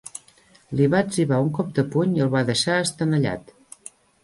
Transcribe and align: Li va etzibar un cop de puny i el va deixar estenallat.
Li 0.79 0.87
va 0.93 1.01
etzibar 1.07 1.41
un 1.43 1.51
cop 1.59 1.69
de 1.81 1.85
puny 1.97 2.17
i 2.17 2.25
el 2.27 2.33
va 2.39 2.43
deixar 2.51 2.81
estenallat. 2.89 3.57